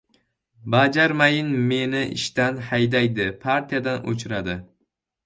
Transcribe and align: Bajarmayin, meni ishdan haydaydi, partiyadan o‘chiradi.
Bajarmayin, 0.75 1.51
meni 1.71 2.01
ishdan 2.19 2.57
haydaydi, 2.71 3.29
partiyadan 3.45 4.09
o‘chiradi. 4.15 4.57